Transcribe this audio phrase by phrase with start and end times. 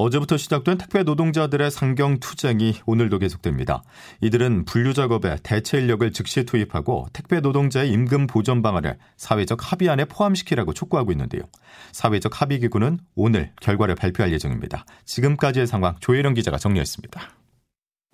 [0.00, 3.82] 어제부터 시작된 택배 노동자들의 상경 투쟁이 오늘도 계속됩니다.
[4.22, 10.72] 이들은 분류 작업에 대체 인력을 즉시 투입하고 택배 노동자의 임금 보전 방안을 사회적 합의안에 포함시키라고
[10.72, 11.42] 촉구하고 있는데요.
[11.92, 14.86] 사회적 합의 기구는 오늘 결과를 발표할 예정입니다.
[15.04, 17.39] 지금까지의 상황 조혜령 기자가 정리했습니다.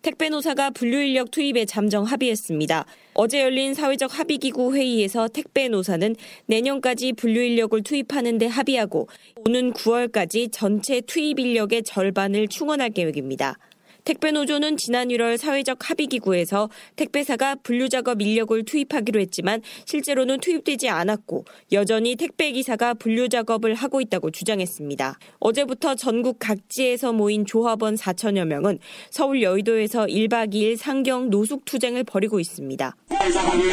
[0.03, 2.85] 택배 노사가 분류 인력 투입에 잠정 합의했습니다.
[3.15, 6.15] 어제 열린 사회적 합의기구 회의에서 택배 노사는
[6.47, 9.09] 내년까지 분류 인력을 투입하는 데 합의하고
[9.47, 13.59] 오는 9월까지 전체 투입 인력의 절반을 충원할 계획입니다.
[14.07, 21.45] 택배 노조는 지난 1월 사회적 합의기구에서 택배사가 분류 작업 인력을 투입하기로 했지만 실제로는 투입되지 않았고
[21.73, 25.19] 여전히 택배 기사가 분류 작업을 하고 있다고 주장했습니다.
[25.41, 28.79] 어제부터 전국 각지에서 모인 조합원 4천여 명은
[29.11, 32.97] 서울 여의도에서 1박 2일 상경 노숙 투쟁을 벌이고 있습니다.
[33.11, 33.65] 완성하기!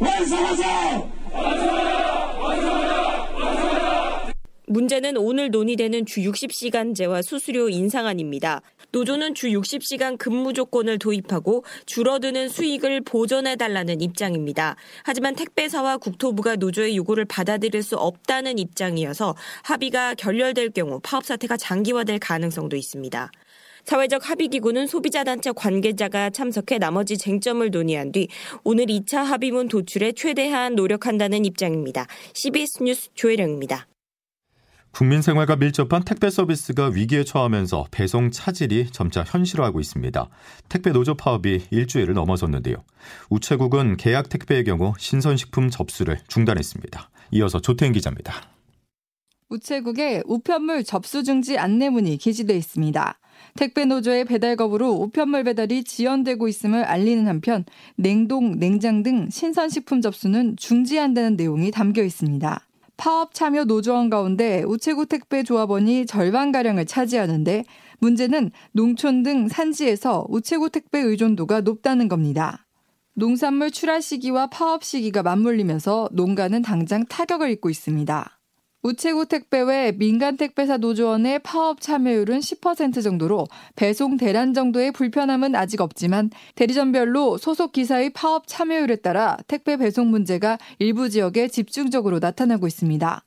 [0.00, 1.08] 완성하자!
[1.32, 2.38] 완성하자!
[2.40, 3.08] 완성하자!
[4.68, 8.60] 문제는 오늘 논의되는 주 60시간제와 수수료 인상안입니다.
[8.92, 14.76] 노조는 주 60시간 근무 조건을 도입하고 줄어드는 수익을 보전해달라는 입장입니다.
[15.04, 22.18] 하지만 택배사와 국토부가 노조의 요구를 받아들일 수 없다는 입장이어서 합의가 결렬될 경우 파업 사태가 장기화될
[22.18, 23.32] 가능성도 있습니다.
[23.84, 28.28] 사회적 합의기구는 소비자단체 관계자가 참석해 나머지 쟁점을 논의한 뒤
[28.64, 32.06] 오늘 2차 합의문 도출에 최대한 노력한다는 입장입니다.
[32.34, 33.86] CBS 뉴스 조혜령입니다.
[34.90, 40.28] 국민 생활과 밀접한 택배 서비스가 위기에 처하면서 배송 차질이 점차 현실화하고 있습니다.
[40.68, 42.76] 택배 노조 파업이 일주일을 넘어섰는데요.
[43.30, 47.10] 우체국은 계약 택배의 경우 신선식품 접수를 중단했습니다.
[47.32, 48.42] 이어서 조태인 기자입니다.
[49.50, 53.18] 우체국에 우편물 접수 중지 안내문이 게시돼 있습니다.
[53.54, 57.64] 택배 노조의 배달 거부로 우편물 배달이 지연되고 있음을 알리는 한편
[57.96, 62.67] 냉동, 냉장 등 신선식품 접수는 중지한다는 내용이 담겨 있습니다.
[62.98, 67.64] 파업 참여 노조원 가운데 우체국 택배 조합원이 절반가량을 차지하는데
[68.00, 72.66] 문제는 농촌 등 산지에서 우체국 택배 의존도가 높다는 겁니다.
[73.14, 78.37] 농산물 출하 시기와 파업 시기가 맞물리면서 농가는 당장 타격을 입고 있습니다.
[78.80, 85.80] 우체국 택배 외 민간 택배사 노조원의 파업 참여율은 10% 정도로 배송 대란 정도의 불편함은 아직
[85.80, 93.24] 없지만 대리점별로 소속 기사의 파업 참여율에 따라 택배 배송 문제가 일부 지역에 집중적으로 나타나고 있습니다.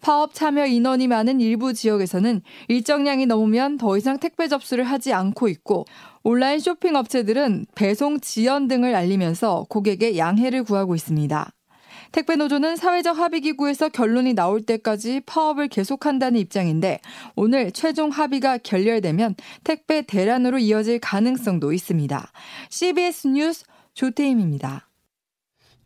[0.00, 5.84] 파업 참여 인원이 많은 일부 지역에서는 일정량이 넘으면 더 이상 택배 접수를 하지 않고 있고
[6.22, 11.50] 온라인 쇼핑 업체들은 배송 지연 등을 알리면서 고객의 양해를 구하고 있습니다.
[12.12, 17.00] 택배 노조는 사회적 합의 기구에서 결론이 나올 때까지 파업을 계속한다는 입장인데
[17.34, 19.34] 오늘 최종 합의가 결렬되면
[19.64, 22.32] 택배 대란으로 이어질 가능성도 있습니다.
[22.70, 24.88] CBS 뉴스 조태임입니다.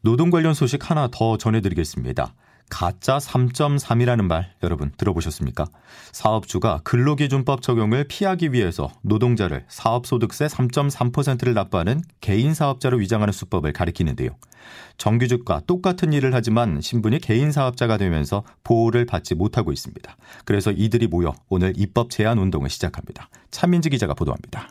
[0.03, 2.35] 노동 관련 소식 하나 더 전해드리겠습니다.
[2.71, 5.67] 가짜 3.3이라는 말 여러분 들어보셨습니까?
[6.13, 14.31] 사업주가 근로기준법 적용을 피하기 위해서 노동자를 사업소득세 3.3%를 납부하는 개인 사업자로 위장하는 수법을 가리키는데요.
[14.97, 20.17] 정규직과 똑같은 일을 하지만 신분이 개인 사업자가 되면서 보호를 받지 못하고 있습니다.
[20.45, 23.29] 그래서 이들이 모여 오늘 입법 제한 운동을 시작합니다.
[23.51, 24.71] 차민지 기자가 보도합니다.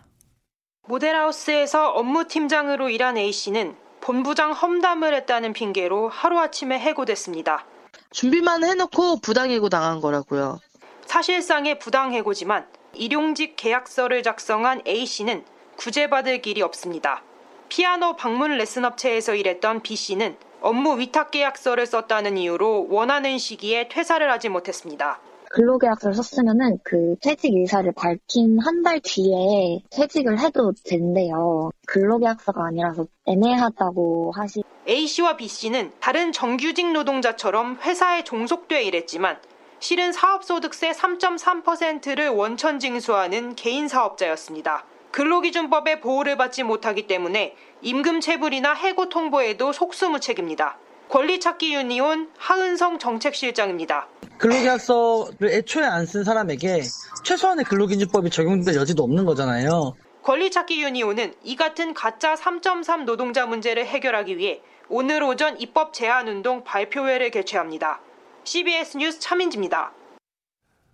[0.87, 7.65] 모델하우스에서 업무팀장으로 일한 A씨는 본부장 험담을 했다는 핑계로 하루아침에 해고됐습니다.
[8.11, 10.59] 준비만 해놓고 부당해고 당한 거라고요.
[11.05, 15.43] 사실상의 부당해고지만 일용직 계약서를 작성한 A씨는
[15.77, 17.23] 구제받을 길이 없습니다.
[17.69, 24.49] 피아노 방문 레슨 업체에서 일했던 B씨는 업무 위탁 계약서를 썼다는 이유로 원하는 시기에 퇴사를 하지
[24.49, 25.19] 못했습니다.
[25.51, 31.71] 근로계약서를 썼으면은 그 퇴직 의사를 밝힌 한 달 뒤에 퇴직을 해도 된대요.
[31.87, 34.61] 근로계약서가 아니라서 애매하다고 하시.
[34.89, 39.37] A씨와 B씨는 다른 정규직 노동자처럼 회사에 종속돼 일했지만
[39.79, 44.85] 실은 사업소득세 3.3%를 원천 징수하는 개인 사업자였습니다.
[45.11, 50.77] 근로기준법의 보호를 받지 못하기 때문에 임금 체불이나 해고 통보에도 속수무책입니다.
[51.09, 54.07] 권리찾기 유니온 하은성 정책실장입니다.
[54.39, 56.81] 근로계약서를 애초에 안 쓴 사람에게
[57.23, 59.93] 최소한의 근로기준법이 적용될 여지도 없는 거잖아요.
[60.29, 66.63] 권리찾기 유니온은 이 같은 가짜 3.3 노동자 문제를 해결하기 위해 오늘 오전 입법 제안 운동
[66.63, 67.99] 발표회를 개최합니다.
[68.43, 69.91] CBS 뉴스 차민지입니다.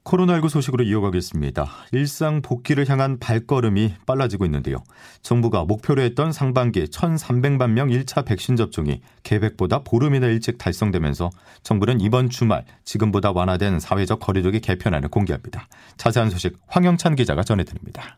[0.05, 1.69] 코로나19 소식으로 이어가겠습니다.
[1.91, 4.77] 일상 복귀를 향한 발걸음이 빨라지고 있는데요.
[5.21, 11.29] 정부가 목표로 했던 상반기 1,300만 명 1차 백신 접종이 계획보다 보름이나 일찍 달성되면서
[11.61, 15.67] 정부는 이번 주말 지금보다 완화된 사회적 거리두기 개편안을 공개합니다.
[15.97, 18.17] 자세한 소식 황영찬 기자가 전해드립니다.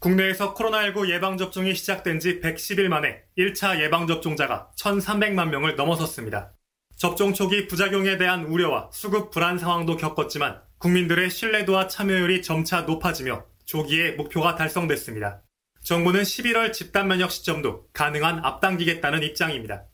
[0.00, 6.52] 국내에서 코로나19 예방접종이 시작된 지 110일 만에 1차 예방접종자가 1,300만 명을 넘어섰습니다.
[6.96, 14.12] 접종 초기 부작용에 대한 우려와 수급 불안 상황도 겪었지만 국민들의 신뢰도와 참여율이 점차 높아지며 조기에
[14.12, 15.42] 목표가 달성됐습니다.
[15.82, 19.84] 정부는 11월 집단 면역 시점도 가능한 앞당기겠다는 입장입니다.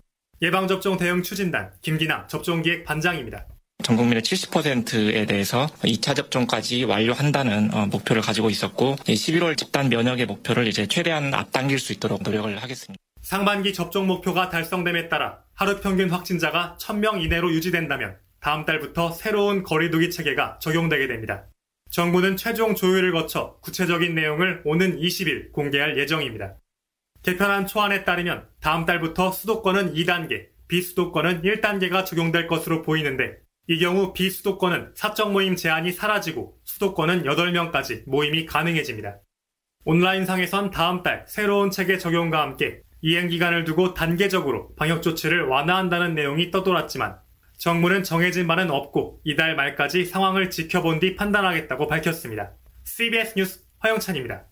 [0.41, 3.47] 예방접종 대응 추진단 김기남 접종기획 반장입니다.
[3.87, 10.67] 전 국민의 70%에 대해서 2차 접종까지 완료한다는 어, 목표를 가지고 있었고 11월 집단 면역의 목표를
[10.67, 13.00] 이제 최대한 앞당길 수 있도록 노력을 하겠습니다.
[13.23, 20.11] 상반기 접종 목표가 달성됨에 따라 하루 평균 확진자가 1000명 이내로 유지된다면 다음 달부터 새로운 거리두기
[20.11, 21.44] 체계가 적용되게 됩니다.
[21.90, 26.56] 정부는 최종 조율을 거쳐 구체적인 내용을 오는 20일 공개할 예정입니다.
[27.23, 34.92] 개편안 초안에 따르면 다음 달부터 수도권은 2단계, 비수도권은 1단계가 적용될 것으로 보이는데 이 경우 비수도권은
[34.94, 39.18] 사적 모임 제한이 사라지고 수도권은 8명까지 모임이 가능해집니다.
[39.84, 46.50] 온라인상에선 다음 달 새로운 체계 적용과 함께 이행 기간을 두고 단계적으로 방역 조치를 완화한다는 내용이
[46.50, 47.18] 떠돌았지만
[47.58, 52.52] 정부는 정해진 바는 없고 이달 말까지 상황을 지켜본 뒤 판단하겠다고 밝혔습니다.
[52.84, 54.44] CBS 뉴스 허영찬입니다.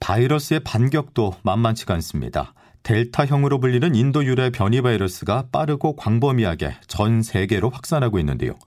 [0.00, 2.54] 바이러스의 반격도 만만치가 않습니다.
[2.82, 8.58] 델타형으로 불리는 인도 유래 변이 바이러스가 빠르고 광범위하게 전 세계로 확산하고 있는데요.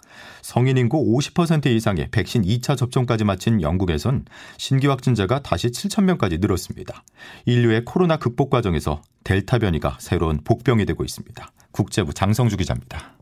[0.42, 4.26] 성인 인구 50% 이상의 백신 2차 접종까지 마친 영국에선
[4.58, 7.04] 신규 확진자가 다시 7천명까지 늘었습니다.
[7.46, 11.52] 인류의 코로나 극복 과정에서 델타 변이가 새로운 복병이 되고 있습니다.
[11.72, 13.18] 국제부 장성주 기자입니다.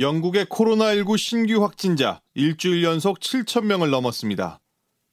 [0.00, 4.60] 영국의 코로나19 신규 확진자 일주일 연속 7천명을 넘었습니다.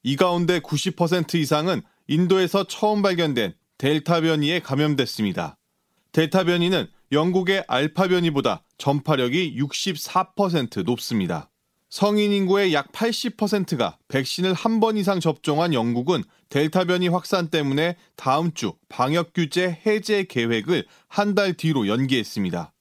[0.04, 5.58] 이 가운데 90% 이상은 인도에서 처음 발견된 델타 변이에 감염됐습니다.
[6.12, 11.50] 델타 변이는 영국의 알파 변이보다 전파력이 64% 높습니다.
[11.90, 18.54] 성인 인구의 약 80%가 백신을 한 번 이상 접종한 영국은 델타 변이 확산 때문에 다음
[18.54, 22.74] 주 방역 규제 해제 계획을 한 달 뒤로 연기했습니다.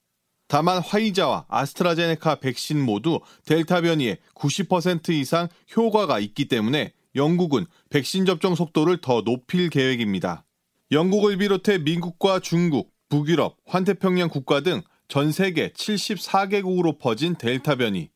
[0.48, 8.54] 다만 화이자와 아스트라제네카 백신 모두 델타 변이에 90% 이상 효과가 있기 때문에 영국은 백신 접종
[8.54, 10.44] 속도를 더 높일 계획입니다.
[10.92, 18.10] 영국을 비롯해 미국과 중국, 북유럽, 환태평양 국가 등 전 세계 74개국으로 퍼진 델타 변이.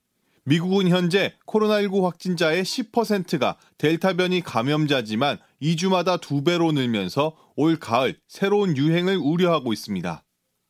[0.45, 9.17] 미국은 현재 코로나19 확진자의 10%가 델타 변이 감염자지만 2주마다 2배로 늘면서 올 가을 새로운 유행을
[9.17, 10.23] 우려하고 있습니다.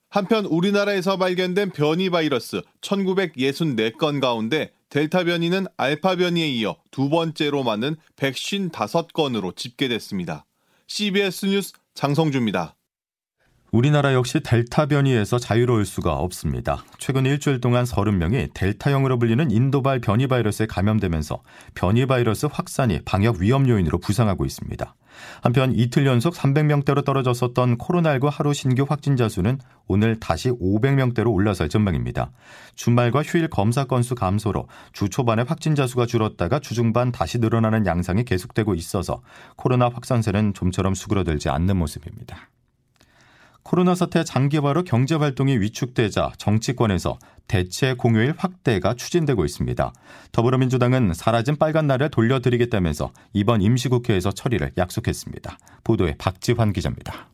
[0.09, 7.97] 한편 우리나라에서 발견된 변이 바이러스 1964건 가운데 델타 변이는 알파 변이에 이어 두 번째로 많은
[8.17, 10.47] 155건으로 집계됐습니다.
[10.87, 12.74] CBS 뉴스 장성주입니다.
[13.75, 16.85] 우리나라 역시 델타 변이에서 자유로울 수가 없습니다.
[16.99, 21.43] 최근 일주일 동안 30명이 델타형으로 불리는 인도발 변이 바이러스에 감염되면서
[21.75, 24.95] 변이 바이러스 확산이 방역 위험 요인으로 부상하고 있습니다.
[25.43, 32.31] 한편 이틀 연속 300명대로 떨어졌었던 코로나19 하루 신규 확진자 수는 오늘 다시 500명대로 올라설 전망입니다.
[32.77, 38.77] 주말과 휴일 검사 건수 감소로 주 초반에 확진자 수가 줄었다가 주중반 다시 늘어나는 양상이 계속되고
[38.77, 39.21] 있어서
[39.57, 42.51] 코로나 확산세는 좀처럼 수그러들지 않는 모습입니다.
[43.65, 47.19] 코로나 사태 장기화로 경제 활동이 위축되자 정치권에서
[47.49, 49.93] 대체 공휴일 확대가 추진되고 있습니다.
[50.33, 55.59] 더불어민주당은 사라진 빨간 날을 돌려드리겠다면서 이번 임시국회에서 처리를 약속했습니다.
[55.83, 57.31] 보도에 박지환 기자입니다.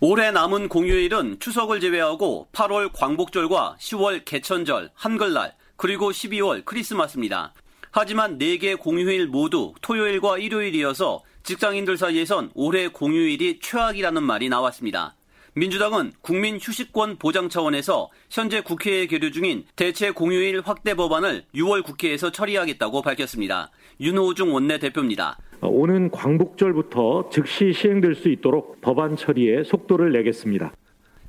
[0.00, 7.52] 올해 남은 공휴일은 추석을 제외하고 8월 광복절과 10월 개천절, 한글날, 그리고 12월 크리스마스입니다.
[7.90, 15.14] 하지만 4개 공휴일 모두 토요일과 일요일이어서 직장인들 사이에선 올해 공휴일이 최악이라는 말이 나왔습니다.
[15.58, 22.30] 민주당은 국민 휴식권 보장 차원에서 현재 국회에 계류 중인 대체 공휴일 확대 법안을 6월 국회에서
[22.30, 23.70] 처리하겠다고 밝혔습니다.
[23.98, 25.38] 윤호중 원내대표입니다.
[25.62, 30.74] 오는 광복절부터 즉시 시행될 수 있도록 법안 처리에 속도를 내겠습니다.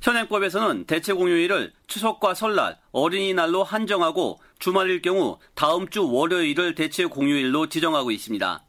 [0.02, 8.10] 현행법에서는 대체 공휴일을 추석과 설날, 어린이날로 한정하고 주말일 경우 다음 주 월요일을 대체 공휴일로 지정하고
[8.10, 8.62] 있습니다.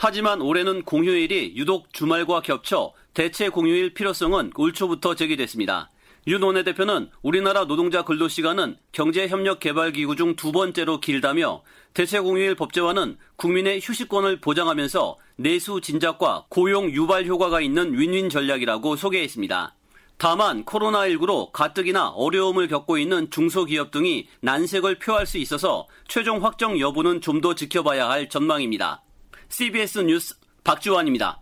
[0.00, 5.90] 하지만 올해는 공휴일이 유독 주말과 겹쳐 대체 공휴일 필요성은 올 초부터 제기됐습니다.
[6.28, 11.62] 윤 원내대표는 우리나라 노동자 근로시간은 경제협력개발기구 중 두 번째로 길다며
[11.94, 19.74] 대체 공휴일 법제화는 국민의 휴식권을 보장하면서 내수 진작과 고용 유발 효과가 있는 윈윈 전략이라고 소개했습니다.
[20.16, 27.20] 다만 코로나19로 가뜩이나 어려움을 겪고 있는 중소기업 등이 난색을 표할 수 있어서 최종 확정 여부는
[27.20, 29.02] 좀 더 지켜봐야 할 전망입니다.
[29.48, 31.40] CBS 뉴스 박주환입니다.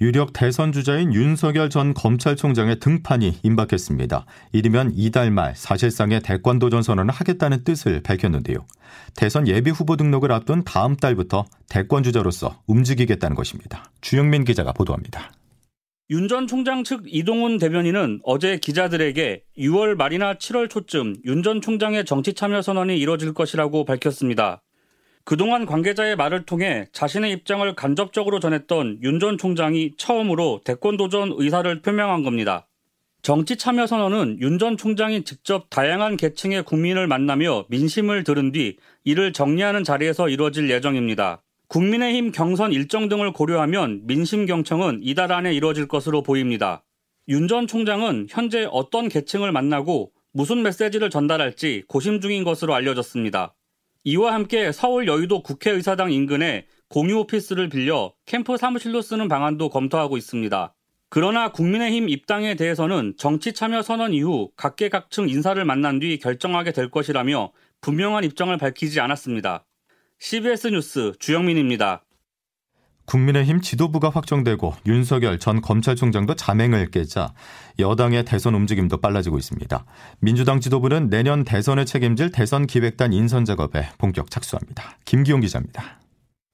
[0.00, 4.26] 유력 대선 주자인 윤석열 전 검찰총장의 등판이 임박했습니다.
[4.52, 8.64] 이르면 이달 말 사실상의 대권 도전 선언을 하겠다는 뜻을 밝혔는데요.
[9.16, 13.90] 대선 예비 후보 등록을 앞둔 다음 달부터 대권 주자로서 움직이겠다는 것입니다.
[14.00, 15.32] 주영민 기자가 보도합니다.
[16.10, 22.04] 윤 전 총장 측 이동훈 대변인은 어제 기자들에게 6월 말이나 7월 초쯤 윤 전 총장의
[22.06, 24.62] 정치 참여 선언이 이뤄질 것이라고 밝혔습니다.
[25.28, 31.82] 그동안 관계자의 말을 통해 자신의 입장을 간접적으로 전했던 윤 전 총장이 처음으로 대권 도전 의사를
[31.82, 32.66] 표명한 겁니다.
[33.20, 39.34] 정치 참여 선언은 윤 전 총장이 직접 다양한 계층의 국민을 만나며 민심을 들은 뒤 이를
[39.34, 41.42] 정리하는 자리에서 이루어질 예정입니다.
[41.66, 46.84] 국민의힘 경선 일정 등을 고려하면 민심 경청은 이달 안에 이루어질 것으로 보입니다.
[47.28, 53.54] 윤 전 총장은 현재 어떤 계층을 만나고 무슨 메시지를 전달할지 고심 중인 것으로 알려졌습니다.
[54.10, 60.74] 이와 함께 서울 여의도 국회의사당 인근에 공유 오피스를 빌려 캠프 사무실로 쓰는 방안도 검토하고 있습니다.
[61.10, 67.52] 그러나 국민의힘 입당에 대해서는 정치 참여 선언 이후 각계각층 인사를 만난 뒤 결정하게 될 것이라며
[67.82, 69.66] 분명한 입장을 밝히지 않았습니다.
[70.18, 72.02] CBS 뉴스 주영민입니다.
[73.08, 77.32] 국민의힘 지도부가 확정되고 윤석열 전 검찰총장도 자맹을 깨자
[77.78, 79.84] 여당의 대선 움직임도 빨라지고 있습니다.
[80.20, 84.98] 민주당 지도부는 내년 대선을 책임질 대선 기획단 인선 작업에 본격 착수합니다.
[85.06, 86.00] 김기용 기자입니다.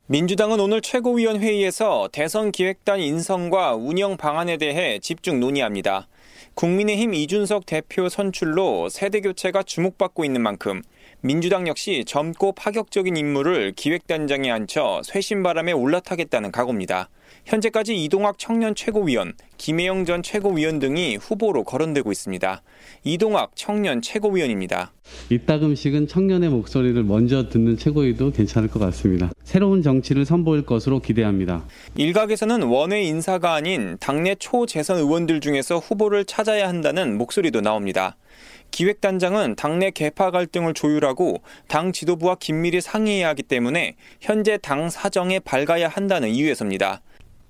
[0.07, 6.07] 민주당은 오늘 최고위원회의에서 대선 기획단 인선과 운영 방안에 대해 집중 논의합니다.
[6.55, 10.83] 국민의힘 이준석 대표 선출로 세대 교체가 주목받고 있는 만큼
[11.27, 17.09] 민주당 역시 젊고 파격적인 인물을 기획단장에 앉혀 쇄신바람에 올라타겠다는 각오입니다.
[17.47, 22.63] 현재까지 이동학 청년 최고위원, 김혜영 전 최고위원 등이 후보로 거론되고 있습니다.
[23.05, 24.93] 이동학 청년 최고위원입니다.
[25.31, 29.31] 이따금씩은 청년의 목소리를 먼저 듣는 최고위도 괜찮을 것 같습니다.
[29.45, 31.65] 새로운 정치를 선보일 것으로 기대합니다.
[31.97, 38.17] 일각에서는 원외 인사가 아닌 당내 초재선 의원들 중에서 후보를 찾아야 한다는 목소리도 나옵니다.
[38.75, 45.87] 기획단장은 당내 개파 갈등을 조율하고 당 지도부와 긴밀히 상의해야 하기 때문에 현재 당 사정에 밝아야
[45.87, 47.01] 한다는 이유에서입니다.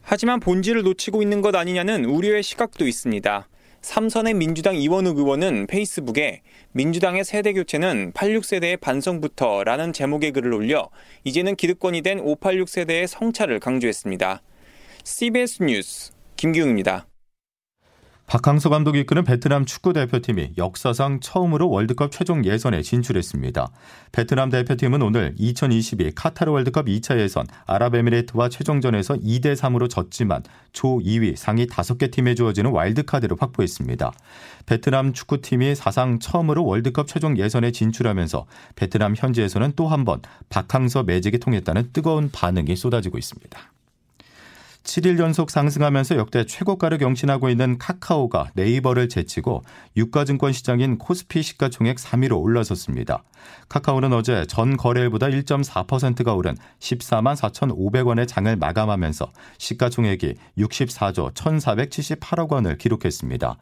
[0.03, 3.49] 하지만 본질을 놓치고 있는 것 아니냐는 우려의 시각도 있습니다.
[3.81, 10.91] 삼선의 민주당 이원욱 의원은 페이스북에 민주당의 세대 교체는 86세대의 반성부터 라는 제목의 글을 올려
[11.25, 14.43] 이제는 기득권이 된 586 세대의 성찰을 강조했습니다.
[15.05, 17.07] CBS 뉴스 김기웅입니다.
[18.27, 23.69] 박항서 감독이 이끄는 베트남 축구 대표팀이 역사상 처음으로 월드컵 최종 예선에 진출했습니다.
[24.13, 31.37] 베트남 대표팀은 오늘 2022 카타르 월드컵 2차 예선 아랍에미레이트와 최종전에서 2대 3으로 졌지만 조 2위
[31.37, 34.13] 상위 5개 팀에 주어지는 와일드카드를 확보했습니다.
[34.67, 41.39] 베트남 축구팀이 사상 처음으로 월드컵 최종 예선에 진출하면서 베트남 현지에서는 또 한 번 박항서 매직이
[41.39, 43.74] 통했다는 뜨거운 반응이 쏟아지고 있습니다.
[44.85, 49.63] 7일 연속 상승하면서 역대 최고가를 경신하고 있는 카카오가 네이버를 제치고
[49.97, 53.25] 유가증권 시장인 코스피 시가총액 3위로 올라섰습니다.
[53.71, 63.57] 카카오는 어제 전 거래일보다 1.4%가 오른 14만 4,500원의 장을 마감하면서 시가총액이 64조 1,478억 원을 기록했습니다.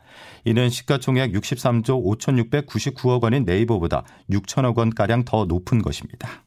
[0.45, 6.43] 이는 시가총액 63조 5,699억 원인 네이버보다 6천억 원가량 더 높은 것입니다.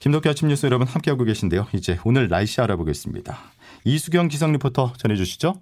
[0.00, 1.66] 김덕기 아침 뉴스 여러분 함께하고 계신데요.
[1.74, 3.38] 이제 오늘 날씨 알아보겠습니다.
[3.84, 5.60] 이수경 기상 리포터 전해주시죠.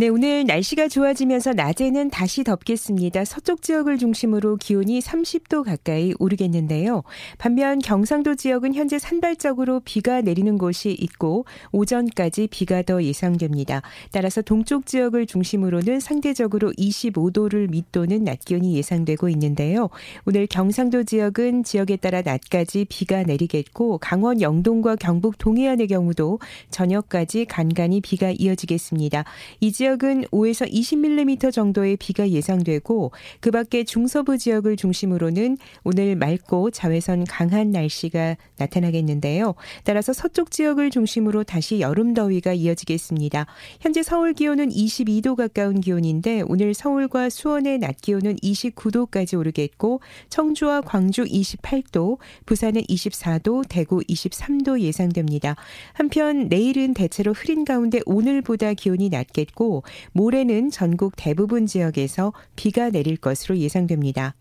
[0.00, 3.26] 네, 오늘 날씨가 좋아지면서 낮에는 다시 덥겠습니다.
[3.26, 7.02] 서쪽 지역을 중심으로 기온이 30도 가까이 오르겠는데요.
[7.36, 13.82] 반면 경상도 지역은 현재 산발적으로 비가 내리는 곳이 있고 오전까지 비가 더 예상됩니다.
[14.10, 19.90] 따라서 동쪽 지역을 중심으로는 상대적으로 25도를 밑도는 낮 기온이 예상되고 있는데요.
[20.24, 26.38] 오늘 경상도 지역은 지역에 따라 낮까지 비가 내리겠고 강원 영동과 경북 동해안의 경우도
[26.70, 29.24] 저녁까지 간간히 비가 이어지겠습니다.
[29.60, 36.70] 이 지역 지역은 5에서 20mm 정도의 비가 예상되고 그 밖에 중서부 지역을 중심으로는 오늘 맑고
[36.70, 39.54] 자외선 강한 날씨가 나타나겠는데요.
[39.84, 43.46] 따라서 서쪽 지역을 중심으로 다시 여름 더위가 이어지겠습니다.
[43.80, 51.24] 현재 서울 기온은 22도 가까운 기온인데 오늘 서울과 수원의 낮 기온은 29도까지 오르겠고 청주와 광주
[51.24, 55.56] 28도, 부산은 24도, 대구 23도 예상됩니다.
[55.94, 63.16] 한편 내일은 대체로 흐린 가운데 오늘보다 기온이 낮겠 고 모레는 전국 대부분 지역에서 비가 내릴
[63.16, 64.34] 것으로 예상됩니다.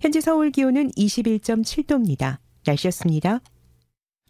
[0.00, 2.38] 현재 서울 기온은 21.7도입니다.
[2.66, 3.40] 날씨였습니다.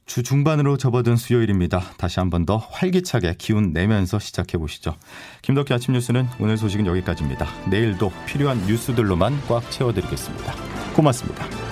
[0.07, 1.81] 주 중반으로 접어든 수요일입니다.
[1.99, 4.97] 다시 한 번 더 활기차게 기운 내면서 시작해 보시죠.
[5.43, 7.47] 김덕기 아침 뉴스는 오늘 소식은 여기까지입니다.
[7.69, 10.55] 내일도 필요한 뉴스들로만 꽉 채워드리겠습니다.
[10.95, 11.68] 고맙습니다.